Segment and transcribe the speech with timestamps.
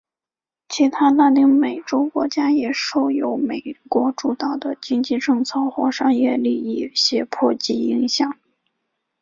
[0.67, 8.35] 其他拉丁美洲国家也受由美国主导的经济政策或商业利益胁迫及影响。